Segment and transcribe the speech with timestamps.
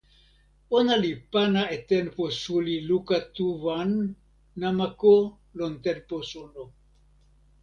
[0.77, 3.89] ona li pana e tenpo suli luka tu wan
[4.61, 5.15] namako
[5.57, 6.63] lon tenpo suno.